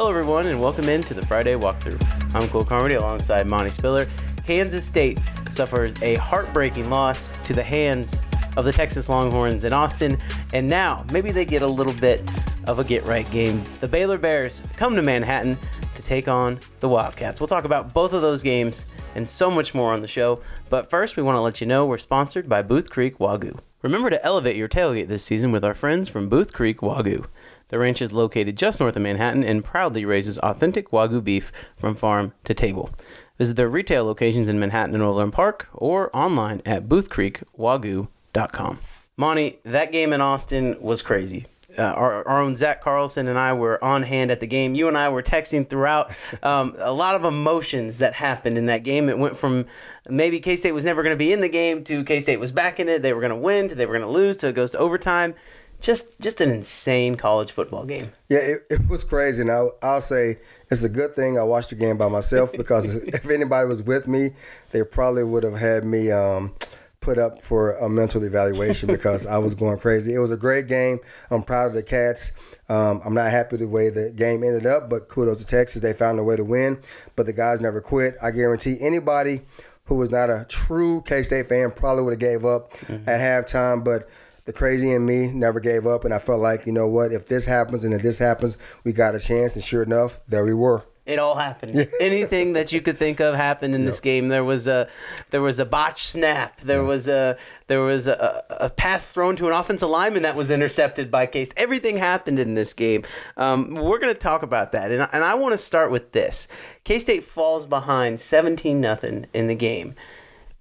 [0.00, 2.34] Hello, everyone, and welcome into the Friday Walkthrough.
[2.34, 4.06] I'm Cole Carmody alongside Monte Spiller.
[4.46, 5.20] Kansas State
[5.50, 8.24] suffers a heartbreaking loss to the hands
[8.56, 10.16] of the Texas Longhorns in Austin,
[10.54, 12.22] and now maybe they get a little bit
[12.66, 13.62] of a get right game.
[13.80, 15.58] The Baylor Bears come to Manhattan
[15.94, 17.38] to take on the Wildcats.
[17.38, 20.40] We'll talk about both of those games and so much more on the show,
[20.70, 23.58] but first, we want to let you know we're sponsored by Booth Creek Wagyu.
[23.82, 27.26] Remember to elevate your tailgate this season with our friends from Booth Creek Wagyu.
[27.70, 31.94] The ranch is located just north of Manhattan and proudly raises authentic Wagyu beef from
[31.94, 32.90] farm to table.
[33.38, 38.78] Visit their retail locations in Manhattan and Overland Park or online at boothcreekwagyu.com.
[39.16, 41.46] Monte, that game in Austin was crazy.
[41.78, 44.74] Uh, our, our own Zach Carlson and I were on hand at the game.
[44.74, 46.10] You and I were texting throughout.
[46.42, 49.10] Um, a lot of emotions that happened in that game.
[49.10, 49.66] It went from
[50.08, 52.50] maybe K State was never going to be in the game to K State was
[52.50, 53.02] back in it.
[53.02, 54.78] They were going to win to they were going to lose to it goes to
[54.78, 55.34] overtime.
[55.80, 58.10] Just just an insane college football game.
[58.28, 59.42] Yeah, it, it was crazy.
[59.42, 60.36] And I'll, I'll say
[60.70, 64.06] it's a good thing I watched the game by myself because if anybody was with
[64.06, 64.30] me,
[64.72, 66.54] they probably would have had me um,
[67.00, 70.14] put up for a mental evaluation because I was going crazy.
[70.14, 71.00] It was a great game.
[71.30, 72.32] I'm proud of the Cats.
[72.68, 75.80] Um, I'm not happy the way the game ended up, but kudos to Texas.
[75.80, 76.78] They found a way to win,
[77.16, 78.16] but the guys never quit.
[78.22, 79.40] I guarantee anybody
[79.84, 84.08] who was not a true K-State fan probably would have gave up at halftime, but
[84.44, 87.26] the crazy in me never gave up, and I felt like, you know what, if
[87.26, 89.56] this happens and if this happens, we got a chance.
[89.56, 90.84] And sure enough, there we were.
[91.06, 91.88] It all happened.
[92.00, 94.28] Anything that you could think of happened in this game.
[94.28, 94.88] There was a
[95.30, 96.60] there was a botch snap.
[96.60, 97.36] There was a
[97.66, 101.52] there was a, a pass thrown to an offensive lineman that was intercepted by Case.
[101.56, 103.04] Everything happened in this game.
[103.36, 106.46] Um, we're going to talk about that, and, and I want to start with this.
[106.84, 109.96] K State falls behind seventeen nothing in the game.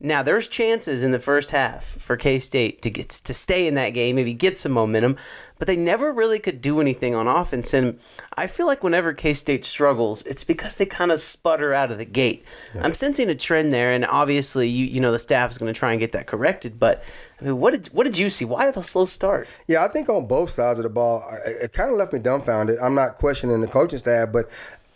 [0.02, 3.76] Now there's chances in the first half for K State to get to stay in
[3.76, 5.18] that game, maybe get some momentum,
[5.58, 7.74] but they never really could do anything on offense.
[7.74, 8.00] And
[8.38, 11.98] I feel like whenever K State struggles, it's because they kind of sputter out of
[11.98, 12.46] the gate.
[12.82, 15.78] I'm sensing a trend there, and obviously you you know the staff is going to
[15.78, 16.80] try and get that corrected.
[16.80, 17.04] But
[17.42, 18.46] I mean, what did what did you see?
[18.46, 19.50] Why did the slow start?
[19.68, 22.80] Yeah, I think on both sides of the ball, it kind of left me dumbfounded.
[22.80, 24.50] I'm not questioning the coaching staff, but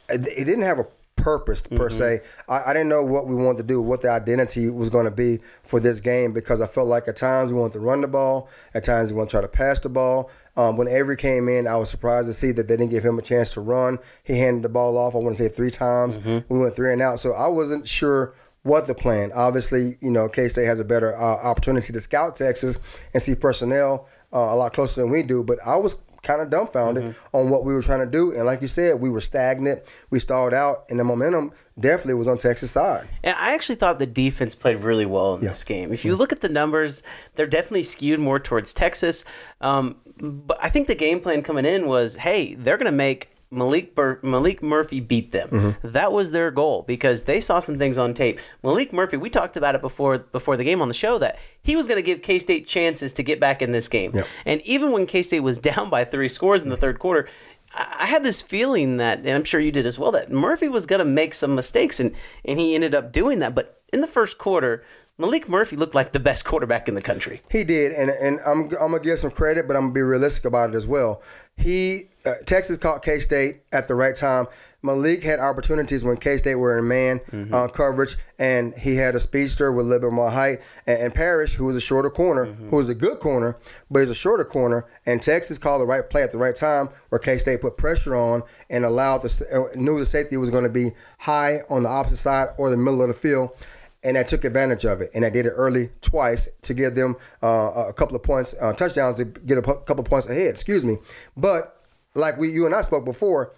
[0.10, 0.88] it didn't have a
[1.24, 2.20] purpose per se.
[2.50, 5.12] I, I didn't know what we wanted to do, what the identity was going to
[5.12, 8.10] be for this game because I felt like at times we wanted to run the
[8.10, 10.30] ball, at times we want to try to pass the ball.
[10.58, 13.18] Um, when Avery came in, I was surprised to see that they didn't give him
[13.18, 14.00] a chance to run.
[14.24, 16.20] He handed the ball off, I want to say three times.
[16.50, 17.20] We went three and out.
[17.20, 18.34] So I wasn't sure
[18.64, 19.32] what the plan.
[19.34, 22.80] Obviously, you know, K State has a better uh, opportunity to scout Texas
[23.14, 25.44] and see personnel uh, a lot closer than we do.
[25.44, 28.32] But I was kind of dumbfounded on what we were trying to do.
[28.32, 29.84] And like you said, we were stagnant.
[30.10, 33.08] We stalled out, and the momentum definitely was on Texas side.
[33.24, 35.92] And I actually thought the defense played really well in this game.
[35.94, 37.04] If you look at the numbers,
[37.36, 39.26] they're definitely skewed more towards Texas.
[39.62, 43.33] Um, but I think the game plan coming in was, hey, they're going to make
[43.54, 45.50] Maalik Bur- Maalik Murphy beat them.
[45.50, 45.88] Mm-hmm.
[45.90, 48.40] That was their goal because they saw some things on tape.
[48.64, 51.76] Maalik Murphy, we talked about it before before the game on the show that he
[51.76, 54.12] was going to give K State chances to get back in this game.
[54.46, 57.30] And even when K State was down by three scores in the third quarter,
[57.74, 60.68] I I had this feeling that, and I'm sure you did as well, that Murphy
[60.68, 62.14] was going to make some mistakes, and
[62.46, 63.56] and he ended up doing that.
[63.56, 64.84] But in the first quarter,
[65.20, 67.44] Maalik Murphy looked like the best quarterback in the country.
[67.52, 70.46] He did, and and I'm I'm gonna give some credit, but I'm gonna be realistic
[70.46, 71.22] about it as well.
[71.56, 74.48] He uh, Texas caught K State at the right time.
[74.84, 77.22] Maalik had opportunities when K State were in man
[77.54, 80.62] uh, coverage, and he had a speedster with a little bit more height.
[80.88, 83.56] And, and Parrish, who was a shorter corner, who was a good corner,
[83.92, 84.88] but he's a shorter corner.
[85.06, 88.16] And Texas called the right play at the right time, where K State put pressure
[88.16, 90.90] on and allowed the uh, knew the safety was going to be
[91.20, 93.52] high on the opposite side or the middle of the field
[94.04, 97.16] and I took advantage of it, and I did it early twice to give them
[97.42, 100.50] uh, a couple of points, uh, touchdowns to get a p- couple of points ahead.
[100.50, 100.98] Excuse me,
[101.38, 101.82] but
[102.16, 103.54] like we, you and I spoke before,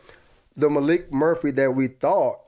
[0.55, 2.39] the Maalik Murphy that we thought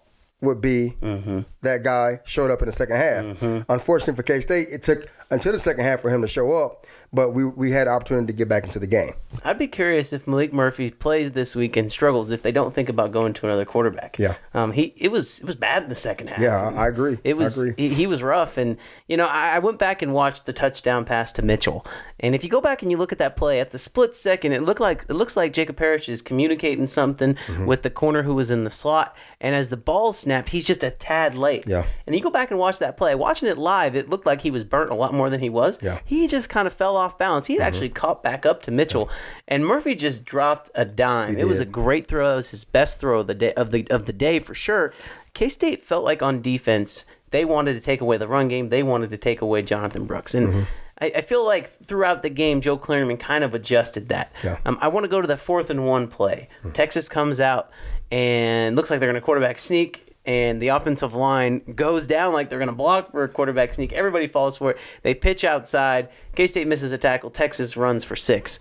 [0.41, 1.39] would be Mm-hmm.
[1.61, 3.25] that guy showed up in the second half.
[3.69, 6.85] Unfortunately for K State, it took until the second half for him to show up,
[7.11, 9.11] but we we had opportunity to get back into the game.
[9.47, 12.89] I'd be curious if Maalik Murphy plays this week and struggles if they don't think
[12.89, 14.19] about going to another quarterback.
[14.19, 14.35] Yeah.
[14.53, 16.39] Um, he it was it was bad in the second half.
[16.39, 17.17] Yeah, I, agree.
[17.23, 17.87] It was I agree.
[17.87, 18.77] He, he was rough, and
[19.07, 21.85] you know I, I went back and watched the touchdown pass to Mitchell,
[22.19, 24.51] and if you go back and you look at that play at the split second,
[24.51, 27.65] it looked like it looks like Jacob Parrish is communicating something Mm-hmm.
[27.65, 30.83] with the corner who was in the slot, and as the ball snapped, he's just
[30.83, 31.65] a tad late.
[31.67, 31.85] Yeah.
[32.05, 33.13] And you go back and watch that play.
[33.15, 35.79] Watching it live, it looked like he was burnt a lot more than he was.
[35.81, 35.99] Yeah.
[36.05, 37.45] He just kind of fell off balance.
[37.47, 37.61] He Mm-hmm.
[37.63, 39.09] actually caught back up to Mitchell,
[39.47, 41.37] and Murphy just dropped a dime.
[41.37, 42.27] It was a great throw.
[42.29, 44.93] That was his best throw of the day of the of the day for sure.
[45.33, 48.69] K State felt like on defense they wanted to take away the run game.
[48.69, 50.63] They wanted to take away Jonathan Brooks, and Mm-hmm.
[50.99, 54.31] I, feel like throughout the game, Joe Klanderman kind of adjusted that.
[54.43, 54.57] Yeah.
[54.65, 56.49] Um, I want to go to the fourth and one play.
[56.63, 56.71] Hmm.
[56.71, 57.69] Texas comes out
[58.11, 60.03] and looks like they're going to quarterback sneak.
[60.25, 63.93] And the offensive line goes down like they're going to block for a quarterback sneak.
[63.93, 64.77] Everybody falls for it.
[65.01, 66.09] They pitch outside.
[66.35, 67.29] K State misses a tackle.
[67.29, 68.59] Texas runs for six.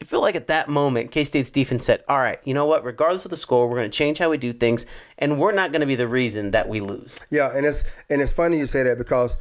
[0.00, 2.84] I feel like at that moment, K State's defense said, All right, you know what?
[2.84, 4.84] Regardless of the score, we're going to change how we do things,
[5.18, 7.24] and we're not going to be the reason that we lose.
[7.30, 9.36] Yeah, and it's and it's funny you say that because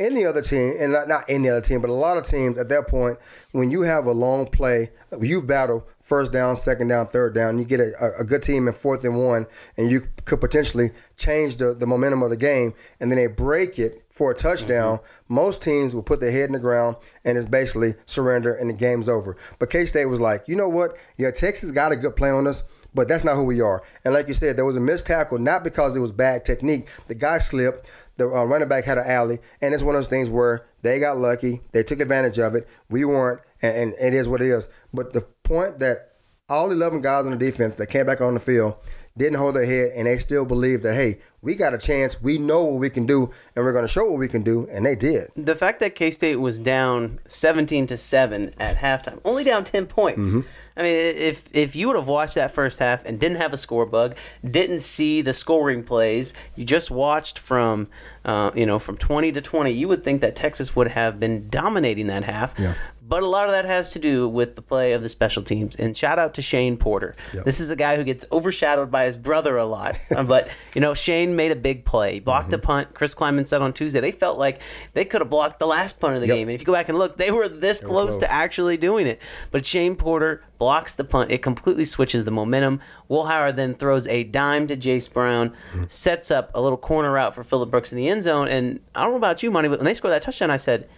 [0.00, 2.68] any other team, and not, not any other team, but a lot of teams at
[2.68, 3.18] that point,
[3.52, 4.90] when you have a long play,
[5.20, 8.74] you battle first down, second down, third down, you get a, a good team in
[8.74, 9.46] fourth and one,
[9.76, 13.78] and you could potentially change the, the momentum of the game, and then they break
[13.78, 14.98] it for a touchdown.
[15.28, 18.74] Most teams will put their head in the ground and it's basically surrender, and the
[18.74, 19.36] game's over.
[19.58, 20.98] But K State was like, you know what?
[21.16, 22.62] Yeah, Texas got a good play on us.
[22.94, 23.82] But that's not who we are.
[24.04, 26.90] And like you said, there was a missed tackle, not because it was bad technique.
[27.06, 27.88] The guy slipped.
[28.18, 31.00] The uh, running back had an alley, and it's one of those things where they
[31.00, 31.62] got lucky.
[31.72, 32.68] They took advantage of it.
[32.90, 34.68] We weren't, and, and it is what it is.
[34.92, 36.12] But the point that
[36.48, 38.76] all 11 guys on the defense that came back on the field
[39.16, 42.22] didn't hold their head, and they still believe that hey, we got a chance.
[42.22, 44.68] We know what we can do, and we're going to show what we can do,
[44.70, 45.28] and they did.
[45.36, 49.86] The fact that K State was down 17 to 7 at halftime, only down 10
[49.86, 50.30] points.
[50.30, 50.48] Mm-hmm.
[50.76, 53.56] I mean, if if you would have watched that first half and didn't have a
[53.56, 54.16] score bug,
[54.48, 57.88] didn't see the scoring plays, you just watched from
[58.24, 61.48] uh, you know from 20 to 20, you would think that Texas would have been
[61.50, 62.58] dominating that half.
[62.58, 62.74] Yeah.
[63.12, 65.76] But a lot of that has to do with the play of the special teams.
[65.76, 67.14] And shout out to Shane Porter.
[67.34, 67.44] Yep.
[67.44, 69.98] This is a guy who gets overshadowed by his brother a lot.
[70.22, 72.18] But, you know, Shane made a big play.
[72.20, 72.54] Blocked Mm-hmm.
[72.54, 72.94] a punt.
[72.94, 74.60] Chris Klieman said on Tuesday they felt like
[74.94, 76.36] they could have blocked the last punt of the Yep.
[76.36, 76.48] game.
[76.48, 79.06] And if you go back and look, they were this were close, to actually doing
[79.06, 79.20] it.
[79.50, 81.30] But Shane Porter blocks the punt.
[81.30, 82.80] It completely switches the momentum.
[83.08, 85.84] Will then throws a dime to Jayce Brown, Mm-hmm.
[85.88, 88.48] sets up a little corner route for Phillip Brooks in the end zone.
[88.48, 90.88] And I don't know about you, Monte, but when they scored that touchdown, I said,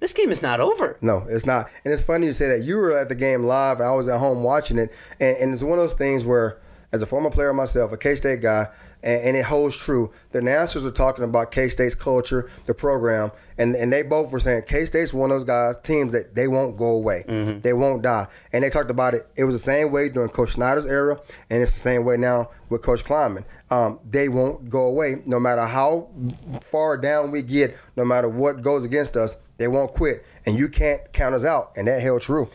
[0.00, 0.96] this game is not over.
[1.02, 1.66] No, it's not.
[1.84, 2.64] And it's funny you say that.
[2.64, 3.82] You were at the game live.
[3.82, 4.94] I was at home watching it.
[5.20, 6.58] And, and it's one of those things where,
[6.92, 8.66] as a former player myself, a K State guy,
[9.02, 10.10] and, and it holds true.
[10.30, 14.40] The announcers were talking about K State's culture, the program, and, and they both were
[14.40, 17.24] saying K State's one of those guys, teams that they won't go away.
[17.62, 18.26] They won't die.
[18.52, 19.22] And they talked about it.
[19.36, 21.20] It was the same way during Coach Snyder's era,
[21.50, 23.44] and it's the same way now with Coach Klieman.
[23.70, 26.08] Um, they won't go away no matter how
[26.62, 29.36] far down we get, no matter what goes against us.
[29.58, 32.48] They won't quit, and you can't count us out, and that held true.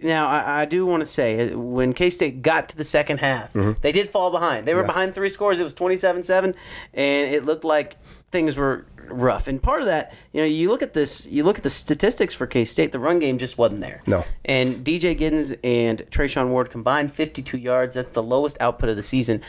[0.00, 3.18] Now, I, I do want to say, uh, when K State got to the second
[3.18, 4.64] half, they did fall behind.
[4.64, 4.88] They were Mm-hmm.
[4.90, 4.94] Yeah.
[4.94, 5.58] behind three scores.
[5.58, 6.54] It was 27 7,
[6.94, 7.96] and it looked like
[8.30, 9.46] things were rough.
[9.48, 12.34] And part of that, you know, you look at this, you look at the statistics
[12.34, 14.02] for K State, the run game just wasn't there.
[14.06, 14.24] No.
[14.44, 17.94] And DJ Giddens and Treshaun Ward combined 52 yards.
[17.94, 19.40] That's the lowest output of the season.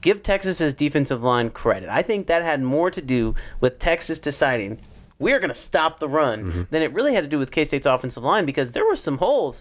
[0.00, 1.88] Give Texas's defensive line credit.
[1.90, 4.78] I think that had more to do with Texas deciding
[5.18, 6.62] we are going to stop the run Mm-hmm.
[6.70, 9.18] than it really had to do with K State's offensive line because there were some
[9.18, 9.60] holes.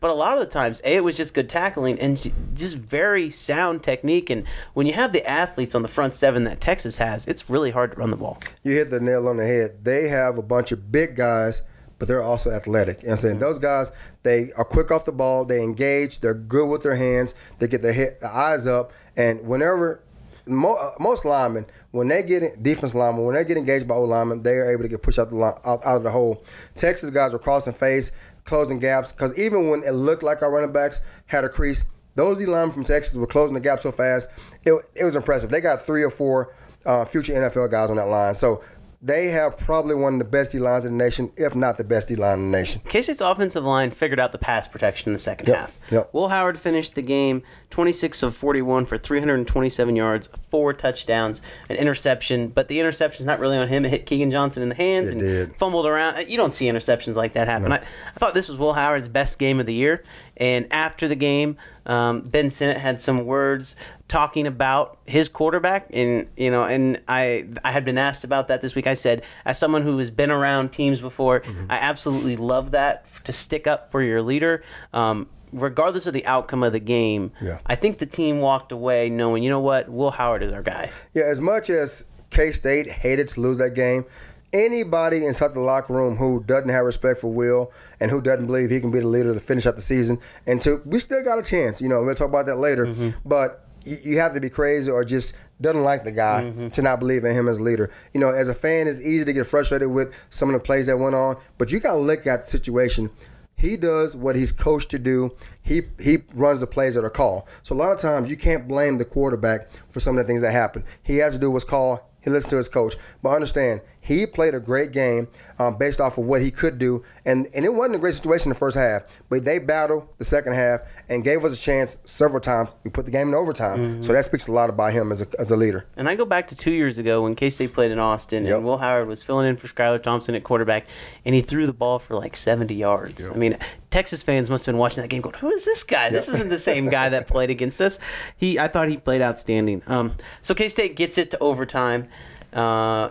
[0.00, 2.16] But a lot of the times, A, it was just good tackling and
[2.54, 4.30] just very sound technique.
[4.30, 7.70] And when you have the athletes on the front seven that Texas has, it's really
[7.70, 8.38] hard to run the ball.
[8.62, 9.84] You hit the nail on the head.
[9.84, 11.62] They have a bunch of big guys,
[11.98, 13.02] but they're also athletic.
[13.02, 13.42] And I'm saying mm-hmm.
[13.42, 13.90] those guys,
[14.22, 15.44] they are quick off the ball.
[15.44, 16.20] They engage.
[16.20, 17.34] They're good with their hands.
[17.58, 18.92] They get their, head, their eyes up.
[19.16, 20.00] And whenever
[20.48, 23.94] mo- uh, most linemen, when they get in, defense linemen, when they get engaged by
[23.94, 26.10] old linemen, they are able to get pushed out the line, out, out of the
[26.10, 26.44] hole.
[26.74, 28.12] Texas guys were crossing face,
[28.44, 29.12] closing gaps.
[29.12, 32.72] Because even when it looked like our running backs had a crease, those D linemen
[32.72, 34.28] from Texas were closing the gap so fast.
[34.64, 35.50] It, it was impressive.
[35.50, 36.52] They got three or four
[36.84, 38.34] uh, future NFL guys on that line.
[38.34, 38.62] So
[39.00, 41.84] they have probably one of the best D lines in the nation, if not the
[41.84, 42.82] best D line in the nation.
[42.88, 45.78] K State's offensive line figured out the pass protection in the second Yep, half.
[45.92, 46.10] yep.
[46.12, 52.48] Will Howard finished the game 26 of 41 for 327 yards, four touchdowns, an interception.
[52.48, 53.84] But the interception's not really on him.
[53.84, 55.56] It hit Keagan Johnson in the hands It and did.
[55.56, 56.28] fumbled around.
[56.28, 57.72] You don't see interceptions like that happen.
[57.72, 60.02] I, I thought this was Will Howard's best game of the year.
[60.36, 61.56] And after the game,
[61.86, 63.76] um, Ben Sinnott had some words
[64.08, 68.60] talking about his quarterback, and you know, and I I had been asked about that
[68.62, 68.86] this week.
[68.86, 71.66] I said, as someone who has been around teams before, Mm-hmm.
[71.70, 74.62] I absolutely love that to stick up for your leader.
[74.92, 77.58] Um, Regardless of the outcome of the game, Yeah.
[77.66, 80.90] I think the team walked away knowing, you know what, Will Howard is our guy.
[81.14, 84.04] Yeah, as much as K State hated to lose that game,
[84.52, 88.70] anybody inside the locker room who doesn't have respect for Will and who doesn't believe
[88.70, 91.38] he can be the leader to finish out the season, and to we still got
[91.38, 91.80] a chance.
[91.80, 92.86] You know, we'll talk about that later.
[92.86, 93.10] Mm-hmm.
[93.28, 96.68] But you, you have to be crazy or just doesn't like the guy Mm-hmm.
[96.70, 97.90] to not believe in him as a leader.
[98.14, 100.86] You know, as a fan, it's easy to get frustrated with some of the plays
[100.86, 103.10] that went on, but you got to look at the situation.
[103.58, 105.36] He does what he's coached to do.
[105.62, 107.42] He he runs the plays that are called.
[107.64, 110.40] So a lot of times you can't blame the quarterback for some of the things
[110.42, 110.84] that happen.
[111.02, 111.98] He has to do what's called.
[112.22, 112.94] He listens to his coach.
[113.22, 117.04] But understand, he played a great game um, based off of what he could do,
[117.26, 119.02] and and it wasn't a great situation in the first half.
[119.28, 122.74] But they battled the second half and gave us a chance several times.
[122.84, 125.26] We put the game in overtime, so that speaks a lot about him as a
[125.38, 125.86] as a leader.
[125.96, 128.56] And I go back to two years ago when K State played in Austin, Yep.
[128.56, 130.86] and Will Howard was filling in for Skylar Thompson at quarterback,
[131.26, 133.30] and he threw the ball for like 70 yards.
[133.30, 133.58] I mean,
[133.90, 136.08] Texas fans must have been watching that game going, "Who is this guy?
[136.08, 137.98] This isn't the same guy that played against us."
[138.36, 139.82] He, I thought he played outstanding.
[139.86, 142.08] Um, so K State gets it to overtime.
[142.52, 143.08] Uh,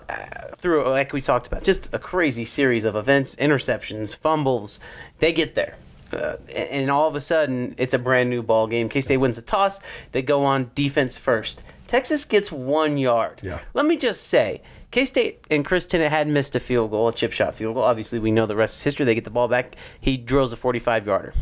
[0.56, 4.80] through like we talked about, just a crazy series of events, interceptions, fumbles.
[5.20, 5.78] They get there.
[6.12, 8.90] Uh, and all of a sudden, it's a brand new ball game.
[8.90, 9.82] K State wins the toss.
[10.12, 11.64] They go on defense first.
[11.88, 13.42] Texas gets one yard.
[13.44, 13.60] Yeah.
[13.74, 17.14] Let me just say, K State and Chris Tennant had missed a field goal, a
[17.14, 17.84] chip shot field goal.
[17.84, 19.06] Obviously, we know the rest is history.
[19.06, 19.76] They get the ball back.
[20.00, 21.34] He drills a 45 yarder.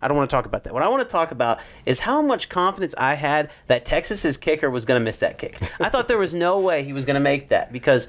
[0.00, 0.72] I don't want to talk about that.
[0.72, 4.70] What I want to talk about is how much confidence I had that Texas's kicker
[4.70, 5.58] was going to miss that kick.
[5.80, 8.06] I thought there was no way he was going to make that because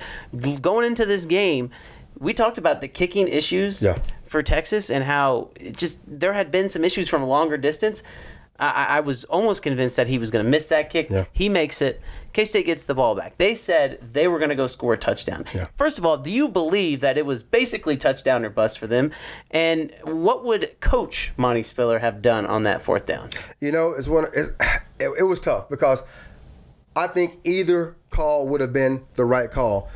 [0.62, 1.72] going into this game,
[2.20, 3.96] we talked about the kicking issues Yeah.
[4.26, 8.04] for Texas and how it just there had been some issues from a longer distance.
[8.60, 11.10] I, I was almost convinced that he was going to miss that kick.
[11.10, 11.26] Yeah.
[11.32, 12.02] He makes it.
[12.34, 13.38] K State gets the ball back.
[13.38, 15.46] They said they were going to go score a touchdown.
[15.54, 15.68] Yeah.
[15.78, 19.12] First of all, do you believe that it was basically touchdown or bust for them?
[19.52, 23.30] And what would Coach Monte Spiller have done on that fourth down?
[23.62, 24.26] You know, it's one.
[24.36, 24.50] It's,
[25.00, 26.04] it, it was tough because
[26.96, 29.90] I think either call would have been the right call.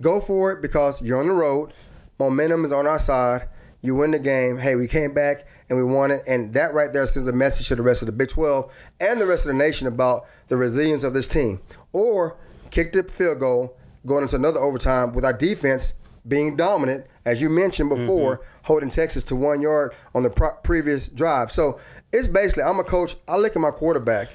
[0.00, 1.72] Go for it because you're on the road.
[2.18, 3.48] Momentum is on our side.
[3.80, 4.58] You win the game.
[4.58, 6.22] Hey, we came back and we won it.
[6.26, 9.20] And that right there sends a message to the rest of the Big 12 and
[9.20, 11.60] the rest of the nation about the resilience of this team.
[11.92, 12.36] Or
[12.70, 15.94] kick the field goal, going into another overtime with our defense
[16.26, 18.60] being dominant, as you mentioned before, mm-hmm.
[18.62, 21.50] holding Texas to one yard on the pro- previous drive.
[21.50, 21.78] So
[22.12, 23.16] it's basically, I'm a coach.
[23.26, 24.28] I look at my quarterback,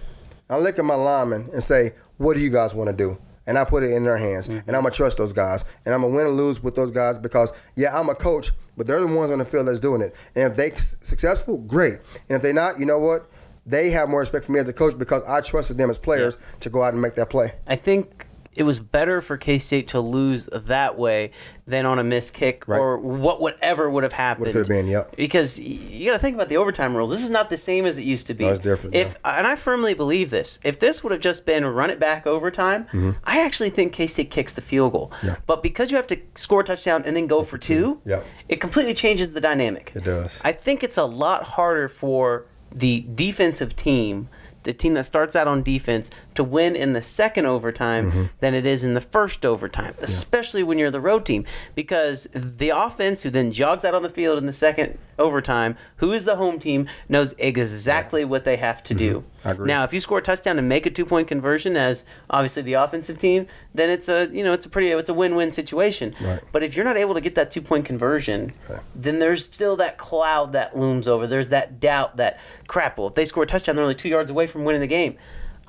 [0.50, 3.58] I look at my lineman, and say, "What do you guys want to do?" And
[3.58, 4.70] I put it in their hands, and mm-hmm.
[4.70, 7.52] I'm gonna trust those guys, and I'm gonna win or lose with those guys because,
[7.76, 10.16] yeah, I'm a coach, but they're the ones on the field that's doing it.
[10.36, 11.96] And if they successful, great.
[12.30, 13.30] And if they're not, you know what?
[13.66, 16.38] They have more respect for me as a coach because I trusted them as players
[16.62, 17.54] to go out and make that play.
[17.68, 21.32] I think it was better for K State to lose that way
[21.66, 22.78] than on a missed kick Right.
[22.80, 24.48] or what whatever would have happened.
[24.48, 25.16] could have been, yep.
[25.16, 27.10] Because you got to think about the overtime rules.
[27.10, 28.44] This is not the same as it used to be.
[28.46, 30.60] No, it's different, If and I firmly believe this.
[30.64, 32.86] If this would have just been run it back overtime,
[33.24, 35.12] I actually think K State kicks the field goal.
[35.16, 35.28] Mm-hmm.
[35.28, 35.36] Yeah.
[35.48, 38.22] But because you have to score a touchdown and then go for two, Yeah.
[38.50, 39.92] it completely changes the dynamic.
[39.96, 40.42] It does.
[40.44, 42.46] I think it's a lot harder for
[42.76, 44.28] the defensive team,
[44.64, 48.24] the team that starts out on defense, to win in the second overtime Mm-hmm.
[48.40, 51.46] than it is in the first overtime, especially when you're the road team.
[51.76, 56.12] Because the offense, who then jogs out on the field in the second overtime, who
[56.12, 59.20] is the home team, knows exactly what they have to do.
[59.44, 59.48] Mm-hmm.
[59.50, 59.68] Agree.
[59.68, 62.74] Now, if you score a touchdown and make a two point conversion as obviously the
[62.74, 66.14] offensive team, then it's a you know it's a pretty it's a win win situation.
[66.22, 66.42] Right.
[66.52, 68.54] But if you're not able to get that two point conversion,
[68.96, 71.28] then there's still that cloud that looms over.
[71.28, 72.98] There's that doubt that crap.
[72.98, 75.18] Well, if they score a touchdown, they're only two yards away from winning the game.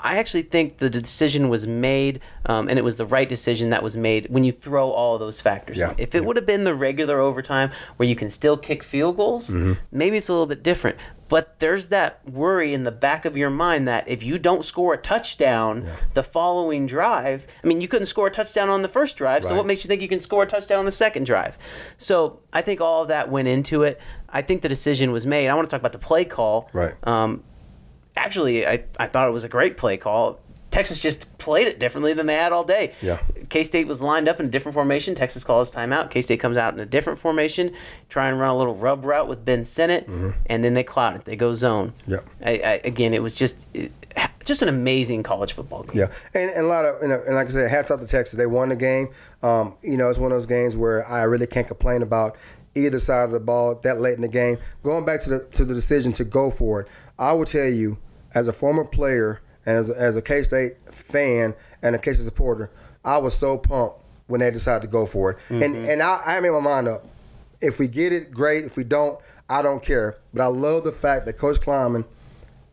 [0.04, 3.82] I actually think the decision was made, um, and it was the right decision that
[3.82, 5.78] was made when you throw all those factors.
[5.78, 5.90] Yeah.
[5.92, 5.94] in.
[5.98, 9.48] If it would have been the regular overtime where you can still kick field goals,
[9.48, 9.72] Mm-hmm.
[9.90, 10.98] maybe it's a little bit different.
[11.28, 14.92] But there's that worry in the back of your mind that if you don't score
[14.92, 15.82] a touchdown
[16.12, 19.56] the following drive, I mean, you couldn't score a touchdown on the first drive, so
[19.56, 21.56] what makes you think you can score a touchdown on the second drive?
[21.96, 23.98] So I think all of that went into it.
[24.28, 25.48] I think the decision was made.
[25.48, 26.68] I want to talk about the play call.
[26.74, 26.92] Right.
[27.04, 27.42] Um,
[28.16, 30.40] actually, I, I thought it was a great play call.
[30.70, 32.94] Texas just played it differently than they had all day.
[33.00, 33.20] Yeah.
[33.48, 35.14] K State was lined up in a different formation.
[35.14, 36.10] Texas calls timeout.
[36.10, 37.72] K State comes out in a different formation,
[38.08, 40.08] try and run a little rub route with Ben Sinnott,
[40.46, 41.24] and then they cloud it.
[41.26, 41.92] They go zone.
[42.08, 42.10] Mm-hmm.
[42.10, 42.18] Yeah.
[42.44, 43.92] I, I, again, it was just it,
[44.44, 45.96] just an amazing college football game.
[45.96, 48.06] Yeah, and, and a lot of, you know, and like I said, hats off to
[48.08, 48.36] Texas.
[48.36, 49.10] They won the game.
[49.44, 52.36] Um, you know, it's one of those games where I really can't complain about
[52.74, 54.58] either side of the ball that late in the game.
[54.82, 57.96] Going back to the to the decision to go for it, I will tell you,
[58.34, 62.24] as a former player and as, as a K State fan and a K State
[62.24, 62.70] supporter,
[63.04, 65.38] I was so pumped when they decided to go for it.
[65.50, 65.88] And mm-hmm.
[65.88, 67.06] and I, I made my mind up.
[67.60, 68.64] If we get it, great.
[68.64, 70.18] If we don't, I don't care.
[70.32, 72.04] But I love the fact that Coach Klieman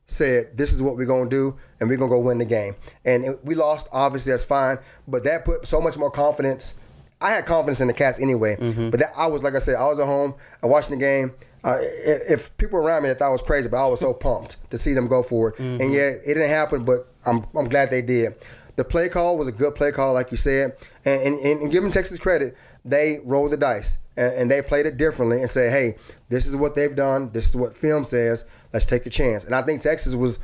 [0.05, 2.75] said, "This is what we're gonna do, and we're gonna go win the game."
[3.05, 4.79] And it- we lost, obviously, that's fine.
[5.07, 6.75] But that put so much more confidence.
[7.21, 8.57] I had confidence in the Cats anyway.
[8.57, 8.89] Mm-hmm.
[8.89, 11.33] But that I was, like I said, I was at home, I watching the game.
[11.63, 14.57] Uh, if, people around me that thought I was crazy, but I was so pumped
[14.71, 15.59] to see them go for it.
[15.59, 18.33] And yet it didn't happen, but I'm I'm glad they did.
[18.77, 20.75] The play call was a good play call, like you said,
[21.05, 24.85] and and, and, and giving Texas credit, they rolled the dice and, and they played
[24.85, 25.97] it differently and said, "Hey,
[26.29, 27.29] this is what they've done.
[27.31, 28.45] This is what film says.
[28.73, 30.39] Let's take a chance." And I think Texas was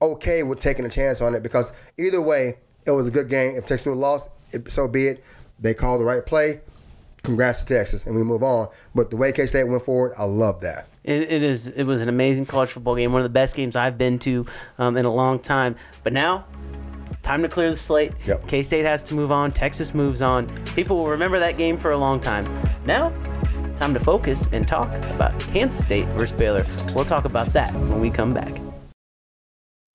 [0.00, 2.54] okay with taking a chance on it because either way,
[2.86, 3.56] it was a good game.
[3.56, 5.24] If Texas would have lost, it, so be it.
[5.60, 6.60] They called the right play.
[7.22, 8.68] Congrats to Texas, and we move on.
[8.94, 10.88] But the way K State went forward, I love that.
[11.04, 11.68] It, it is.
[11.68, 13.12] It was an amazing college football game.
[13.12, 14.46] One of the best games I've been to
[14.78, 15.76] um, in a long time.
[16.04, 16.44] But now,
[17.22, 18.12] time to clear the slate.
[18.26, 18.46] Yep.
[18.46, 19.52] K State has to move on.
[19.52, 20.48] Texas moves on.
[20.74, 22.46] People will remember that game for a long time.
[22.84, 23.10] Now,
[23.76, 26.62] time to focus and talk about Kansas State versus Baylor.
[26.94, 28.67] We'll talk about that when we come back.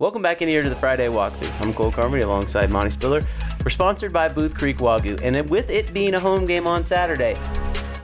[0.00, 1.60] Welcome back in here to the Friday walkthrough.
[1.60, 3.22] I'm Cole Carmody alongside Monte Spiller.
[3.62, 7.36] We're sponsored by Booth Creek Wagyu, and with it being a home game on Saturday,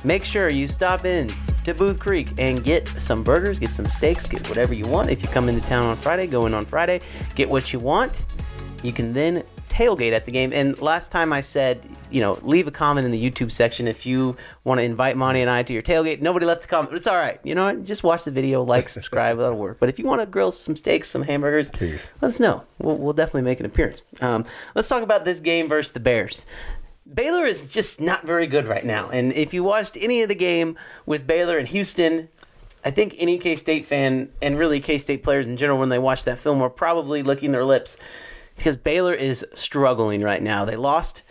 [0.05, 1.31] make sure you stop in
[1.65, 5.09] to Booth Creek and get some burgers, get some steaks, get whatever you want.
[5.09, 7.01] If you come into town on Friday, go in on Friday,
[7.35, 8.27] get what you want.
[8.83, 9.43] You can then
[9.77, 10.53] tailgate at the game.
[10.53, 14.07] And last time I said, you know, leave a comment in the YouTube section if
[14.07, 16.21] you want to invite Monte and I to your tailgate.
[16.21, 16.95] Nobody left a comment.
[16.95, 17.39] It's all right.
[17.45, 17.85] You know, what?
[17.85, 19.79] just watch the video, like, subscribe, that'll work.
[19.79, 22.11] But if you want to grill some steaks, some hamburgers, Please.
[22.23, 22.65] let us know.
[22.79, 24.03] We'll, we'll definitely make an appearance.
[24.21, 26.47] Um, let's talk about this game versus the Bears.
[27.13, 29.11] Baylor is just not very good right now.
[29.11, 32.29] And if you watched any of the game with Baylor and Houston,
[32.85, 35.99] I think any K State fan and really K State players in general, when they
[35.99, 37.99] watch that film, are probably licking their lips
[38.57, 40.65] because Baylor is struggling right now.
[40.65, 41.23] They lost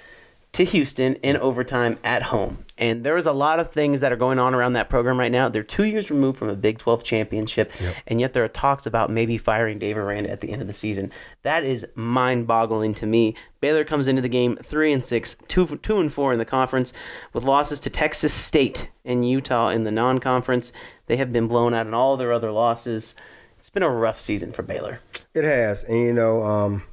[0.56, 2.60] to Houston in overtime at home.
[2.78, 5.32] And there is a lot of things that are going on around that program right
[5.32, 5.50] now.
[5.50, 7.74] They're two years removed from a Big 12 championship,
[8.08, 10.74] and yet there are talks about maybe firing Dave Aranda at the end of the
[10.74, 11.12] season.
[11.42, 13.36] That is mind-boggling to me.
[13.60, 16.94] Baylor comes into the game three and six, two two and four in the conference,
[17.34, 20.72] with losses to Texas State and Utah in the non-conference.
[21.08, 23.14] They have been blown out in all their other losses.
[23.58, 25.00] It's been a rough season for Baylor.
[25.34, 26.84] It has, and you know, um,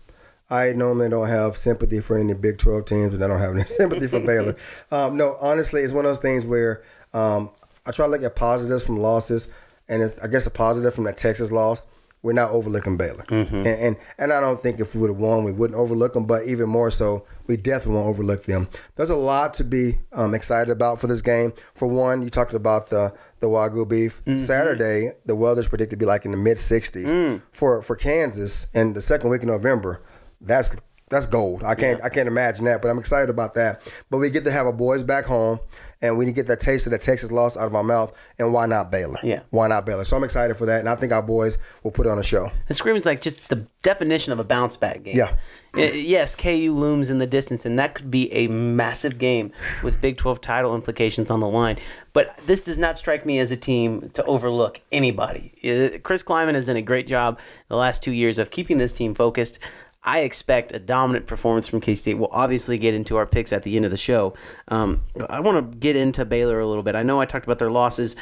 [0.53, 3.65] I normally don't have sympathy for any Big 12 teams, and I don't have any
[3.79, 4.55] sympathy for Baylor.
[4.91, 6.83] Um, no, honestly, it's one of those things where
[7.15, 7.51] um,
[7.87, 9.49] I try to look at positives from losses,
[9.89, 11.87] and it's, I guess a positive from that Texas loss.
[12.23, 15.43] We're not overlooking Baylor, and, and and I don't think if we would have won,
[15.43, 16.25] we wouldn't overlook them.
[16.27, 18.69] But even more so, we definitely won't overlook them.
[18.95, 21.53] There's a lot to be um, excited about for this game.
[21.75, 24.23] For one, you talked about the the wagyu beef.
[24.39, 28.95] Saturday, the weather's predicted to be like in the mid 60s for for Kansas, and
[28.95, 30.01] the second week of November
[30.43, 30.77] that's
[31.13, 31.63] that's gold.
[31.63, 33.83] I can't I can't imagine that, but I'm excited about that.
[34.11, 35.61] But we get to have our boys back home,
[36.01, 38.19] and we get that taste of that Texas loss out of our mouth.
[38.39, 39.19] And why not Baylor?
[39.23, 39.43] Yeah.
[39.51, 40.05] Why not Baylor?
[40.05, 42.49] So I'm excited for that, and I think our boys will put on a show.
[42.69, 45.17] It screams like just the definition of a bounce back game.
[45.17, 45.37] Yeah.
[45.75, 49.53] Yes, KU looms in the distance, and that could be a massive game
[49.83, 51.79] with Big 12 title implications on the line.
[52.13, 55.53] But this does not strike me as a team to overlook anybody.
[55.65, 58.93] Uh, Chris Klieman has done a great job the last two years of keeping this
[58.93, 59.59] team focused.
[60.05, 62.15] I expect a dominant performance from K State.
[62.15, 64.35] We'll obviously get into our picks at the end of the show.
[64.69, 66.97] Um, I want to get into Baylor a little bit.
[66.97, 68.17] I know I talked about their losses.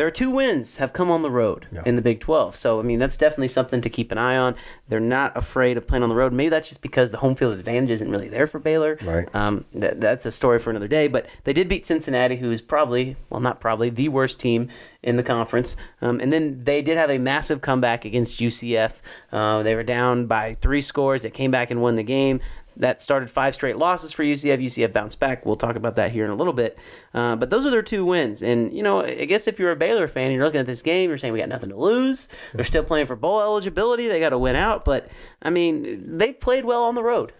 [0.00, 2.56] There are two wins have come on the road in the Big 12.
[2.56, 4.56] So, I mean, that's definitely something to keep an eye on.
[4.88, 6.32] They're not afraid of playing on the road.
[6.32, 8.96] Maybe that's just because the home field advantage isn't really there for Baylor.
[9.02, 9.28] Right.
[9.34, 11.06] Um, that, that's a story for another day.
[11.06, 14.68] But they did beat Cincinnati, who is probably, well, not probably, the worst team
[15.02, 15.76] in the conference.
[16.00, 19.02] Um, and then they did have a massive comeback against UCF.
[19.30, 21.20] Uh, they were down by three scores.
[21.20, 22.40] They came back and won the game.
[22.76, 24.62] That started five straight losses for UCF.
[24.62, 25.44] UCF bounced back.
[25.44, 26.78] We'll talk about that here in a little bit.
[27.12, 28.42] Uh, but those are their two wins.
[28.42, 30.82] And, you know, I guess if you're a Baylor fan and you're looking at this
[30.82, 32.28] game, you're saying we got nothing to lose.
[32.54, 34.08] They're still playing for bowl eligibility.
[34.08, 34.84] They got to win out.
[34.84, 35.10] But,
[35.42, 37.32] I mean, they've played well on the road.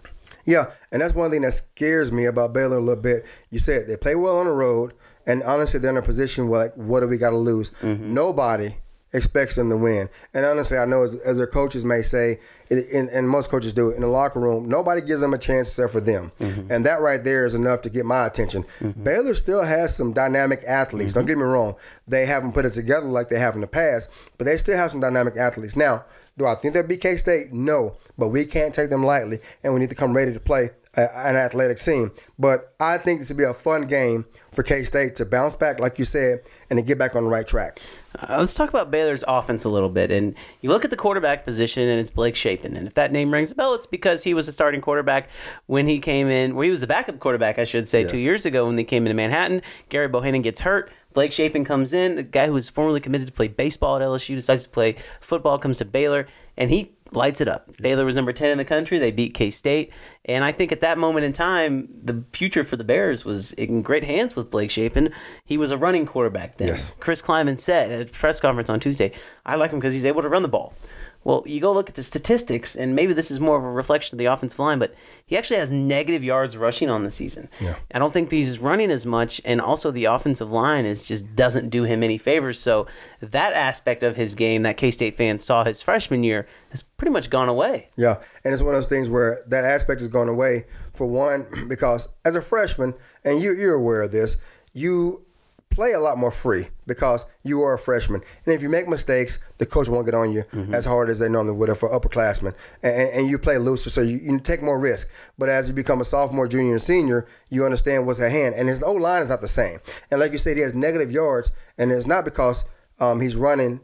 [0.44, 3.26] Yeah, and that's one thing that scares me about Baylor a little bit.
[3.50, 4.94] You said they play well on the road,
[5.26, 7.72] and honestly, they're in a position where, like, what do we got to lose?
[7.82, 8.74] Nobody
[9.12, 10.08] expects them to win.
[10.34, 12.38] And honestly, I know as, as their coaches may say,
[12.70, 15.68] and, and most coaches do it in the locker room, nobody gives them a chance
[15.68, 16.30] except for them.
[16.40, 16.70] Mm-hmm.
[16.70, 18.62] And that right there is enough to get my attention.
[18.78, 19.02] Mm-hmm.
[19.02, 21.12] Baylor still has some dynamic athletes.
[21.12, 21.28] Don't mm-hmm.
[21.28, 21.74] get me wrong.
[22.06, 24.92] They haven't put it together like they have in the past, but they still have
[24.92, 25.74] some dynamic athletes.
[25.74, 26.04] Now,
[26.40, 27.52] do I think they'll beat K State?
[27.52, 30.70] No, but we can't take them lightly, and we need to come ready to play
[30.96, 32.10] a, an athletic team.
[32.38, 35.80] But I think this would be a fun game for K State to bounce back,
[35.80, 37.78] like you said, and to get back on the right track.
[38.18, 40.10] Uh, let's talk about Baylor's offense a little bit.
[40.10, 42.74] And you look at the quarterback position, and it's Blake Shapen.
[42.76, 45.28] And if that name rings a bell, it's because he was a starting quarterback
[45.66, 48.10] when he came in, well, he was the backup quarterback, I should say, Yes.
[48.10, 49.62] two years ago when they came into Manhattan.
[49.90, 50.90] Gary Bohanon gets hurt.
[51.12, 54.34] Blake Shapen comes in, a guy who was formerly committed to play baseball at LSU,
[54.34, 57.68] decides to play football, comes to Baylor, and he lights it up.
[57.80, 58.98] Baylor was number 10 in the country.
[58.98, 59.92] They beat K State.
[60.24, 63.82] And I think at that moment in time, the future for the Bears was in
[63.82, 65.12] great hands with Blake Shapen.
[65.44, 66.68] He was a running quarterback then.
[66.68, 66.94] Yes.
[67.00, 69.12] Chris Klieman said at a press conference on Tuesday,
[69.44, 70.74] I like him because he's able to run the ball.
[71.22, 74.14] Well, you go look at the statistics, and maybe this is more of a reflection
[74.14, 74.94] of the offensive line, but
[75.26, 77.50] he actually has negative yards rushing on the season.
[77.60, 77.76] Yeah.
[77.92, 81.68] I don't think he's running as much, and also the offensive line is just doesn't
[81.68, 82.58] do him any favors.
[82.58, 82.86] So
[83.20, 87.12] that aspect of his game that K State fans saw his freshman year has pretty
[87.12, 87.90] much gone away.
[87.96, 91.46] Yeah, and it's one of those things where that aspect is gone away for one
[91.68, 94.38] because as a freshman, and you you're aware of this,
[94.72, 95.22] you
[95.70, 99.38] play a lot more free because you are a freshman, and if you make mistakes,
[99.58, 103.10] the coach won't get on you as hard as they normally would for upperclassmen, and,
[103.10, 105.08] and you play looser, so you, you take more risk.
[105.38, 108.68] But as you become a sophomore, junior, and senior, you understand what's at hand, and
[108.68, 109.78] his O line is not the same.
[110.10, 112.64] And like you said, he has negative yards, and it's not because
[112.98, 113.80] um, he's running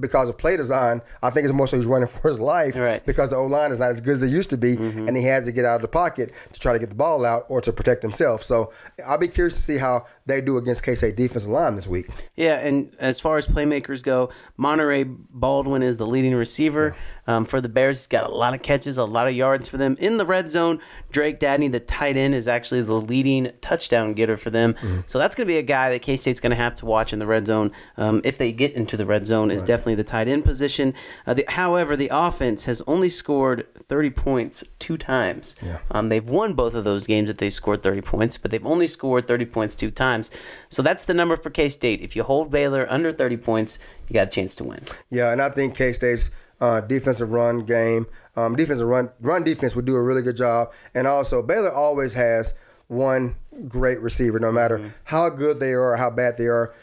[0.00, 1.00] because of play design.
[1.22, 3.04] I think it's more so he's running for his life Right.
[3.06, 5.08] because the O line is not as good as it used to be, mm-hmm.
[5.08, 7.24] and he has to get out of the pocket to try to get the ball
[7.24, 8.42] out or to protect himself.
[8.42, 8.72] So
[9.06, 12.08] I'll be curious to see how they do against K State defensive line this week.
[12.36, 16.96] Yeah, and as far as playmakers go, Monaray Baldwin is the leading receiver
[17.28, 17.98] um, for the Bears.
[17.98, 20.50] He's got a lot of catches, a lot of yards for them in the red
[20.50, 20.80] zone.
[21.12, 24.74] Drake Dabney, the tight end, is actually the leading touchdown getter for them.
[25.06, 27.12] So that's going to be a guy that K State's going to have to watch
[27.12, 29.50] in the red zone um, if they get into the red zone.
[29.50, 30.94] Is definitely the tight end position.
[31.26, 35.54] Uh, the, however, the offense has only scored 30 points two times.
[35.62, 35.78] Yeah.
[35.90, 38.86] Um, they've won both of those games that they scored 30 points, but they've only
[38.86, 40.30] scored 30 points two times.
[40.70, 42.00] So that's the number for K State.
[42.00, 44.80] If you hold Baylor under 30 points, you got a chance to win.
[45.10, 49.76] Yeah, and I think K State's uh, defensive run game, um, defensive run run defense
[49.76, 50.72] would do a really good job.
[50.94, 52.54] And also, Baylor always has
[52.88, 53.36] one
[53.68, 56.74] great receiver, no matter how good they are or how bad they are.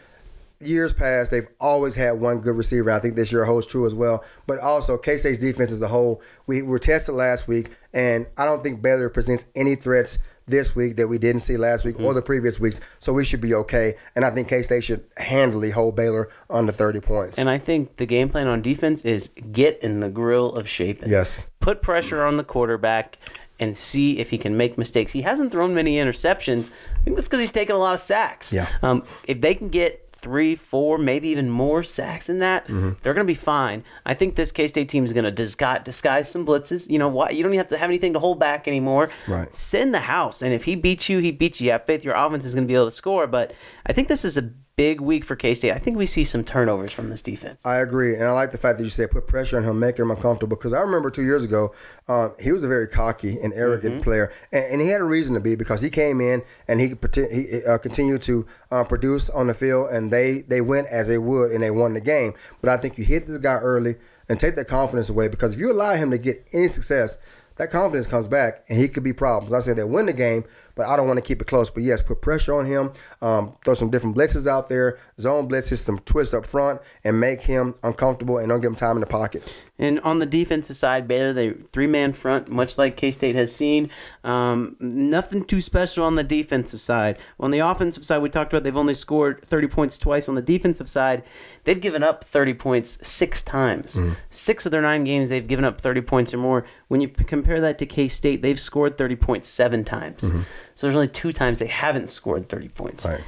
[0.61, 2.89] Years past, they've always had one good receiver.
[2.89, 4.23] I think this year holds true as well.
[4.47, 8.45] But also, K State's defense as a whole, we were tested last week, and I
[8.45, 12.13] don't think Baylor presents any threats this week that we didn't see last week or
[12.13, 12.79] the previous weeks.
[12.99, 13.95] So we should be okay.
[14.15, 17.39] And I think K State should handily hold Baylor under 30 points.
[17.39, 21.09] And I think the game plan on defense is get in the grill of Shapen.
[21.09, 21.49] Yes.
[21.59, 23.17] Put pressure on the quarterback
[23.59, 25.11] and see if he can make mistakes.
[25.11, 26.71] He hasn't thrown many interceptions.
[26.71, 28.51] I think that's because he's taken a lot of sacks.
[28.51, 28.67] Yeah.
[28.81, 32.93] Um, if they can get three, four, maybe even more sacks than that, Mm-hmm.
[33.03, 33.83] they're going to be fine.
[34.07, 36.89] I think this K State team is going to disguise, disguise some blitzes.
[36.89, 37.29] You know why?
[37.29, 39.11] You don't even have to have anything to hold back anymore.
[39.27, 39.53] Right.
[39.53, 41.65] Send the house, and if he beats you, he beats you.
[41.67, 43.27] You have faith your offense is going to be able to score.
[43.27, 43.53] But
[43.85, 45.71] I think this is a big week for K State.
[45.71, 47.65] I think we see some turnovers from this defense.
[47.65, 49.97] I agree, and I like the fact that you said put pressure on him, make
[49.97, 50.57] him uncomfortable.
[50.57, 51.73] Because I remember two years ago,
[52.07, 55.33] um, he was a very cocky and arrogant player, and, and he had a reason
[55.35, 59.47] to be because he came in and he, he uh, continued to uh, produce on
[59.47, 62.33] the field, and they they went as they would, and they won the game.
[62.61, 63.95] But I think you hit this guy early
[64.27, 67.17] and take that confidence away because if you allow him to get any success.
[67.57, 69.53] That confidence comes back, and he could be problems.
[69.53, 70.43] I said that win the game,
[70.75, 71.69] but I don't want to keep it close.
[71.69, 72.93] But yes, put pressure on him.
[73.21, 77.41] Um, throw some different blitzes out there, zone blitzes, some twists up front, and make
[77.41, 79.53] him uncomfortable and don't give him time in the pocket.
[79.77, 83.53] And on the defensive side, Baylor, they three man front, much like K State has
[83.53, 83.89] seen.
[84.23, 87.17] Um, nothing too special on the defensive side.
[87.41, 90.29] On the offensive side, we talked about they've only scored 30 points twice.
[90.29, 91.23] On the defensive side,
[91.65, 93.95] they've given up 30 points six times.
[93.95, 94.15] Mm.
[94.29, 96.65] Six of their nine games, they've given up 30 points or more.
[96.87, 100.31] When you p- compare that to K State, they've scored 30 points seven times.
[100.31, 100.41] Mm-hmm.
[100.75, 103.07] So there's only two times they haven't scored 30 points.
[103.07, 103.23] Right.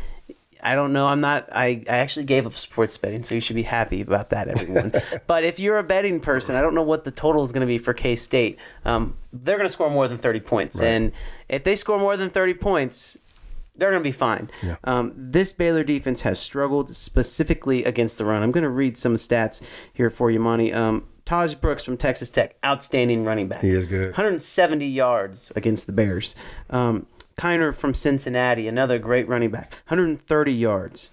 [0.64, 1.06] I don't know.
[1.08, 1.48] I'm not.
[1.52, 4.92] I, I actually gave up sports betting, so you should be happy about that, everyone.
[5.28, 7.68] but if you're a betting person, I don't know what the total is going to
[7.68, 8.60] be for K State.
[8.84, 10.88] Um, they're going to score more than 30 points, Right.
[10.88, 11.12] and
[11.48, 13.20] if they score more than 30 points,
[13.76, 14.50] they're going to be fine.
[14.64, 14.78] Yeah.
[14.84, 18.42] Um, this Baylor defense has struggled specifically against the run.
[18.42, 19.62] I'm going to read some stats
[19.94, 20.74] here for you, Monte.
[20.74, 23.62] Um, Tahj Brooks from Texas Tech, outstanding running back.
[23.62, 24.08] He is good.
[24.08, 26.36] 170 yards against the Bears.
[26.72, 27.06] Um,
[27.38, 31.12] Kiner from Cincinnati, another great running back, 130 yards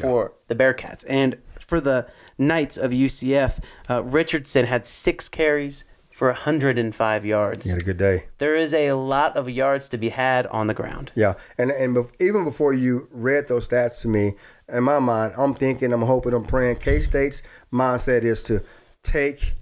[0.00, 1.04] for the Bearcats.
[1.08, 2.06] And for the
[2.38, 3.58] Knights of UCF,
[3.90, 7.64] uh, Richardson had six carries for 105 yards.
[7.64, 8.26] He had a good day.
[8.38, 11.12] There is a lot of yards to be had on the ground.
[11.14, 14.32] Yeah, and and bef- even before you read those stats to me,
[14.68, 16.76] in my mind, I'm thinking, I'm hoping, I'm praying.
[16.76, 18.62] K State's mindset is to
[19.02, 19.54] take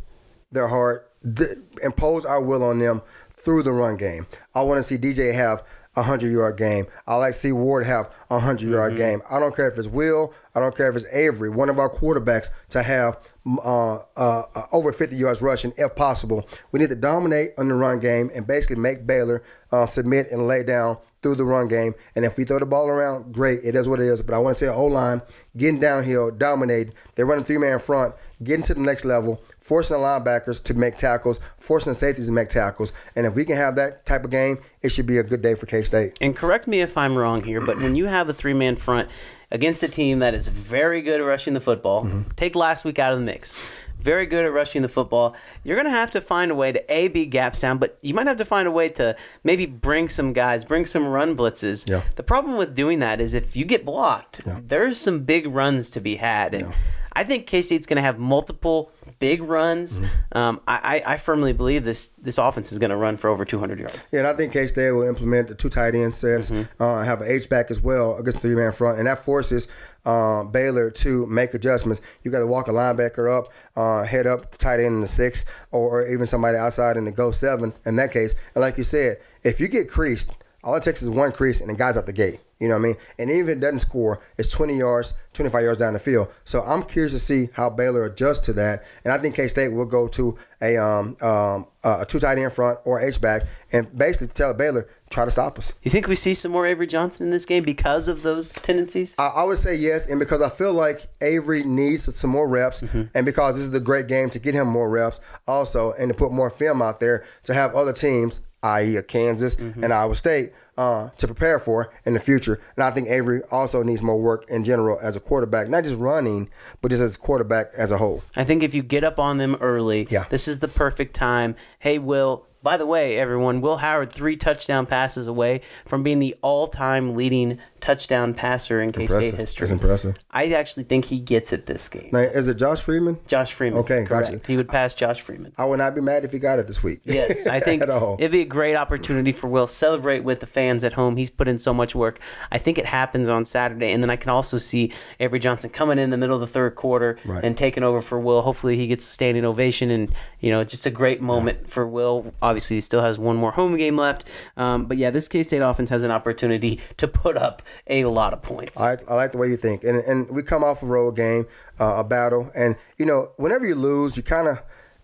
[0.52, 1.44] their heart, d-
[1.82, 4.26] impose our will on them through the run game.
[4.54, 5.64] I want to see DJ have
[5.96, 6.86] a hundred yard game.
[7.06, 9.22] I like to see Ward have a 100 yard game.
[9.30, 10.32] I don't care if it's Will.
[10.54, 14.42] I don't care if it's Avery, one of our quarterbacks, to have uh, uh, uh,
[14.72, 16.48] over 50 yards rushing if possible.
[16.72, 20.46] We need to dominate on the run game and basically make Baylor uh, submit and
[20.46, 21.94] lay down through the run game.
[22.14, 23.60] And if we throw the ball around, great.
[23.64, 24.22] It is what it is.
[24.22, 25.22] But I want to say O line
[25.56, 26.94] getting downhill, dominate.
[27.14, 30.98] They're running three man front, getting to the next level, forcing the linebackers to make
[30.98, 32.92] tackles, forcing the safeties to make tackles.
[33.16, 35.54] And if we can have that type of game, it should be a good day
[35.54, 36.18] for K State.
[36.20, 39.08] And correct me if I'm wrong here, but when you have a three man front
[39.50, 42.28] against a team that is very good at rushing the football, mm-hmm.
[42.36, 43.74] take last week out of the mix.
[44.00, 45.34] Very good at rushing the football.
[45.62, 48.12] You're going to have to find a way to A, B gap sound, but you
[48.12, 51.88] might have to find a way to maybe bring some guys, bring some run blitzes.
[51.88, 52.02] Yeah.
[52.16, 56.02] The problem with doing that is if you get blocked, there's some big runs to
[56.02, 56.54] be had.
[56.54, 56.74] And
[57.14, 58.92] I think K State's going to have multiple
[59.24, 60.02] big runs.
[60.32, 63.46] Um, I, I I firmly believe this this offense is going to run for over
[63.46, 64.10] 200 yards.
[64.12, 67.22] Yeah, and I think K State will implement the two tight end sets, uh, have
[67.22, 69.66] an H back as well against the three man front, and that forces
[70.04, 72.02] uh, Baylor to make adjustments.
[72.22, 75.06] You got to walk a linebacker up, uh, head up to tight end in the
[75.06, 77.72] six, or, or even somebody outside in the go seven.
[77.86, 80.32] In that case, and like you said, if you get creased,
[80.62, 82.40] all it takes is one crease and the guy's out the gate.
[82.64, 82.96] You know what I mean?
[83.18, 86.32] And even if it doesn't score, it's 20 yards, 25 yards down the field.
[86.44, 88.84] So I'm curious to see how Baylor adjusts to that.
[89.04, 92.52] And I think K State will go to a um, um, a two tight end
[92.52, 95.72] front or H back and basically tell Baylor try to stop us.
[95.82, 99.14] You think we see some more Avery Johnson in this game because of those tendencies?
[99.18, 102.82] I, I would say yes, and because I feel like Avery needs some more reps,
[102.82, 106.14] and because this is a great game to get him more reps, also, and to
[106.14, 110.52] put more film out there to have other teams, i.e., a Kansas and Iowa State,
[110.78, 112.58] uh, to prepare for in the future.
[112.76, 115.96] And I think Avery also needs more work in general as a quarterback, not just
[116.00, 116.48] running,
[116.80, 118.22] but just as a quarterback as a whole.
[118.36, 120.24] I think if you get up on them early, Yeah.
[120.30, 121.54] this is the perfect time.
[121.78, 122.46] Hey, Will.
[122.64, 127.58] By the way, everyone, Will Howard three touchdown passes away from being the all-time leading
[127.80, 129.64] touchdown passer in K State history.
[129.64, 130.16] It's impressive.
[130.30, 132.08] I actually think he gets it this game.
[132.10, 133.18] Now, is it Josh Freeman?
[133.28, 133.80] Josh Freeman.
[133.80, 134.30] Okay, correct.
[134.32, 134.40] gotcha.
[134.46, 135.52] He would pass Josh Freeman.
[135.58, 137.00] I would not be mad if he got it this week.
[137.04, 138.16] Yes, I think at all.
[138.18, 141.16] it'd be a great opportunity for Will celebrate with the fans at home.
[141.18, 142.18] He's put in so much work.
[142.50, 145.98] I think it happens on Saturday, and then I can also see Avery Johnson coming
[145.98, 147.44] in the middle of the third quarter Right.
[147.44, 148.40] and taking over for Will.
[148.40, 151.86] Hopefully, he gets a standing ovation, and you know, it's just a great moment for
[151.86, 152.32] Will.
[152.40, 154.24] Obviously, he still has one more home game left,
[154.56, 158.32] um, but yeah, this K State offense has an opportunity to put up a lot
[158.32, 158.80] of points.
[158.80, 161.46] I, I like the way you think, and and we come off a road game,
[161.80, 164.58] uh, a battle, and you know whenever you lose, you kind of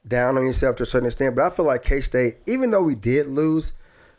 [0.06, 1.36] down on yourself to a certain extent.
[1.36, 3.72] But I feel like K State, even though we did lose,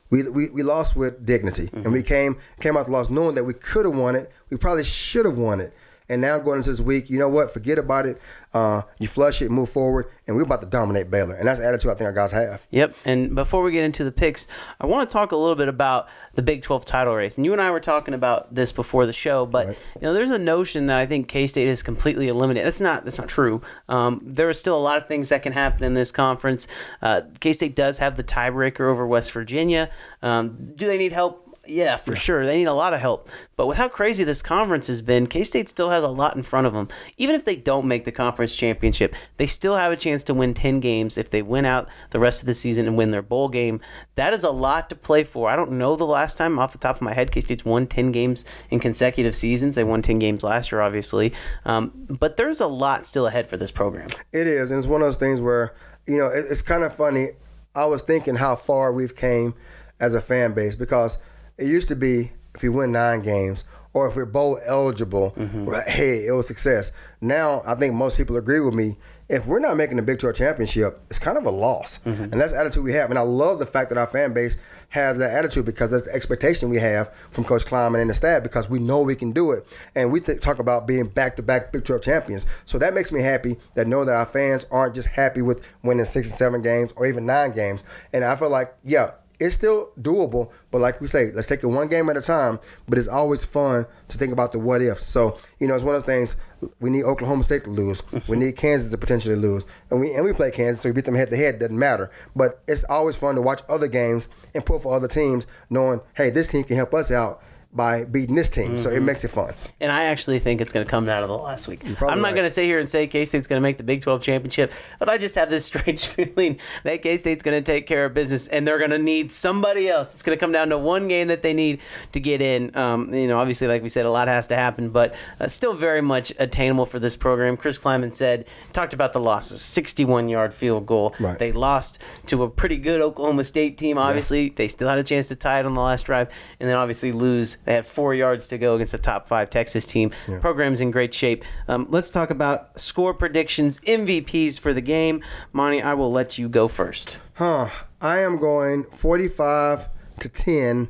[0.09, 3.43] we, we, we lost with dignity, and we came came out the loss knowing that
[3.43, 4.31] we could have won it.
[4.49, 5.73] We probably should have won it.
[6.11, 7.51] And now going into this week, you know what?
[7.51, 8.21] Forget about it.
[8.53, 11.35] Uh, you flush it, move forward, and we're about to dominate Baylor.
[11.35, 12.61] And that's the attitude I think our guys have.
[12.71, 12.95] Yep.
[13.05, 14.45] And before we get into the picks,
[14.81, 17.37] I want to talk a little bit about the Big 12 title race.
[17.37, 20.31] And you and I were talking about this before the show, but you know, there's
[20.31, 22.67] a notion that I think K State is completely eliminated.
[22.67, 23.61] That's not that's not true.
[23.87, 26.67] Um, there are still a lot of things that can happen in this conference.
[27.01, 29.89] Uh, K State does have the tiebreaker over West Virginia.
[30.21, 31.47] Um, do they need help?
[31.71, 32.45] Yeah, for sure.
[32.45, 33.29] They need a lot of help.
[33.55, 36.43] But with how crazy this conference has been, K State still has a lot in
[36.43, 36.89] front of them.
[37.17, 40.53] Even if they don't make the conference championship, they still have a chance to win
[40.53, 43.47] 10 games if they win out the rest of the season and win their bowl
[43.47, 43.79] game.
[44.15, 45.49] That is a lot to play for.
[45.49, 47.87] I don't know the last time off the top of my head K State's won
[47.87, 49.75] 10 games in consecutive seasons.
[49.75, 51.33] They won 10 games last year, obviously.
[51.65, 54.09] Um, but there's a lot still ahead for this program.
[54.33, 55.73] It is, and it's one of those things where
[56.07, 57.29] you know it's kind of funny.
[57.73, 59.53] I was thinking how far we've came
[60.01, 61.17] as a fan base because
[61.61, 65.69] it used to be if you win nine games or if we're bowl eligible, mm-hmm.
[65.87, 66.91] hey, it was success.
[67.19, 68.97] Now I think most people agree with me.
[69.29, 72.23] If we're not making the Big 12 championship, it's kind of a loss, mm-hmm.
[72.23, 73.11] and that's the attitude we have.
[73.11, 74.57] And I love the fact that our fan base
[74.89, 78.43] has that attitude because that's the expectation we have from Coach Klieman and the staff
[78.43, 81.85] because we know we can do it, and we th- talk about being back-to-back Big
[81.85, 82.45] 12 champions.
[82.65, 86.03] So that makes me happy that know that our fans aren't just happy with winning
[86.03, 87.85] six and seven games or even nine games.
[88.11, 91.67] And I feel like, yeah, it's still doable, but like we say, let's take it
[91.67, 92.59] one game at a time.
[92.87, 95.09] But it's always fun to think about the what ifs.
[95.09, 96.37] So you know, it's one of those things.
[96.79, 98.03] We need Oklahoma State to lose.
[98.29, 101.05] we need Kansas to potentially lose, and we and we play Kansas, so we beat
[101.05, 101.59] them head to head.
[101.59, 102.11] Doesn't matter.
[102.35, 106.29] But it's always fun to watch other games and pull for other teams, knowing hey,
[106.29, 107.41] this team can help us out
[107.73, 108.77] by beating this team.
[108.77, 109.05] So it Mhm.
[109.05, 109.53] makes it fun.
[109.79, 111.83] And I actually think it's going to come down to the last week.
[111.85, 112.35] I'm not right.
[112.35, 114.73] going to sit here and say K State's going to make the Big 12 championship,
[114.99, 118.13] but I just have this strange feeling that K State's going to take care of
[118.13, 120.13] business and they're going to need somebody else.
[120.13, 121.79] It's going to come down to one game that they need
[122.11, 122.75] to get in.
[122.75, 125.73] Um, you know, obviously, like we said, a lot has to happen, but uh, still
[125.73, 127.55] very much attainable for this program.
[127.55, 131.15] Chris Klieman said, talked about the losses 61 yard field goal.
[131.21, 131.39] Right.
[131.39, 134.49] They lost to a pretty good Oklahoma State team, obviously.
[134.49, 136.27] They still had a chance to tie it on the last drive
[136.59, 137.57] and then obviously lose.
[137.65, 140.11] They had four yards to go against a top five Texas team.
[140.41, 141.45] Program's in great shape.
[141.67, 145.23] Um, let's talk about score predictions, MVPs for the game.
[145.53, 147.19] Monte, I will let you go first.
[147.35, 147.69] Huh.
[148.01, 149.89] I am going 45
[150.21, 150.89] to 10.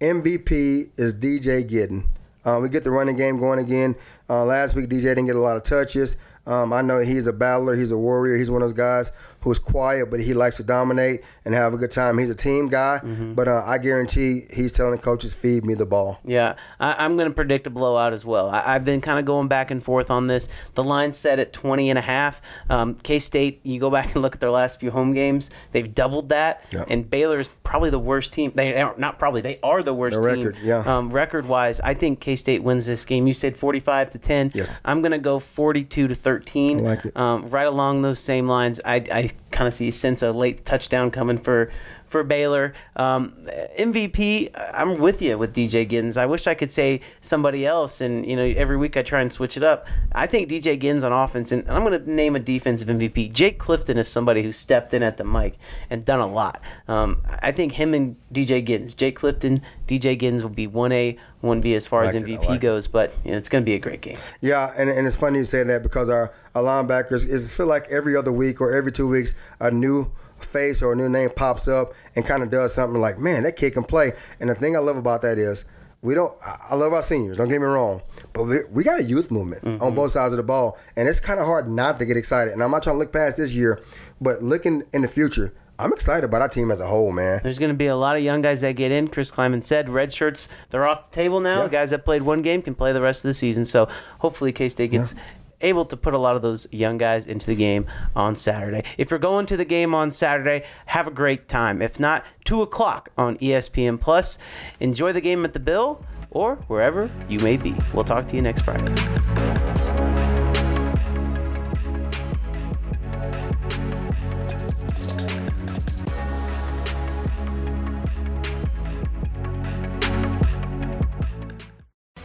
[0.00, 2.06] MVP is DJ Gidden.
[2.44, 3.94] Uh, we get the running game going again.
[4.28, 6.16] Uh, last week, DJ didn't get a lot of touches.
[6.46, 7.76] Um, I know he's a battler.
[7.76, 8.36] He's a warrior.
[8.36, 11.76] He's one of those guys who's quiet, but he likes to dominate and have a
[11.76, 12.18] good time.
[12.18, 13.00] He's a team guy,
[13.34, 16.20] but uh, I guarantee he's telling coaches, feed me the ball.
[16.24, 18.50] Yeah, I, I'm going to predict a blowout as well.
[18.50, 20.48] I, I've been kind of going back and forth on this.
[20.74, 22.42] The line's set at 20 and a half.
[22.68, 26.28] Um, K-State, you go back and look at their last few home games, they've doubled
[26.30, 26.64] that.
[26.72, 26.86] Yep.
[26.90, 28.52] And Baylor is probably the worst team.
[28.54, 30.44] They are not probably, they are the worst team.
[30.46, 30.78] record, yeah.
[30.86, 33.26] Um, record-wise, I think K-State wins this game.
[33.26, 34.50] You said 45 to 10.
[34.54, 34.80] Yes.
[34.84, 36.78] I'm going to go 42 to 13.
[36.78, 37.16] I like it.
[37.16, 41.10] Um, right along those same lines, I, I kind of see sense a late touchdown
[41.10, 41.70] coming for
[42.10, 42.74] for Baylor.
[42.96, 43.46] Um,
[43.78, 46.16] MVP, I'm with you with DJ Giddens.
[46.16, 49.32] I wish I could say somebody else, and you know every week I try and
[49.32, 49.86] switch it up.
[50.12, 53.32] I think DJ Giddens on offense, and I'm going to name a defensive MVP.
[53.32, 55.54] Jake Clifton is somebody who stepped in at the mic
[55.88, 56.60] and done a lot.
[56.88, 61.16] Um, I think him and DJ Giddens, Jake Clifton, DJ Giddens will be one A,
[61.42, 62.88] one B as far as it, MVP like goes.
[62.88, 64.18] But you know, it's going to be a great game.
[64.40, 67.86] Yeah, and, and it's funny you say that because our, our linebackers is feel like
[67.88, 70.10] every other week or every two weeks a new
[70.44, 73.56] face or a new name pops up and kind of does something like, man, that
[73.56, 74.12] kid can play.
[74.40, 75.64] And the thing I love about that is
[76.02, 76.34] we don't.
[76.42, 77.36] I love our seniors.
[77.36, 78.00] Don't get me wrong,
[78.32, 79.94] but we, we got a youth movement on mm-hmm.
[79.94, 82.54] both sides of the ball, and it's kind of hard not to get excited.
[82.54, 83.82] And I'm not trying to look past this year,
[84.20, 87.40] but looking in the future, I'm excited about our team as a whole, man.
[87.42, 89.08] There's going to be a lot of young guys that get in.
[89.08, 91.64] Chris Klieman said red shirts, they're off the table now.
[91.64, 91.68] Yeah.
[91.70, 93.64] Guys that played one game can play the rest of the season.
[93.64, 95.14] So hopefully K State gets
[95.60, 98.84] able to put a lot of those young guys into the game on Saturday.
[98.98, 101.82] If you're going to the game on Saturday, have a great time.
[101.82, 104.38] If not, 2 o'clock on ESPN Plus.
[104.80, 107.74] Enjoy the game at the Bill or wherever you may be.
[107.92, 109.69] We'll talk to you next Friday.